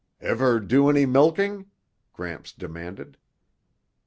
"Ever 0.19 0.59
do 0.59 0.89
any 0.89 1.05
milking?" 1.05 1.69
Gramps 2.11 2.53
demanded. 2.53 3.17